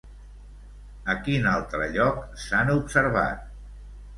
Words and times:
A 1.13 1.17
quin 1.27 1.45
altre 1.51 1.91
lloc 1.99 2.25
s'han 2.47 2.73
observat? 2.79 3.45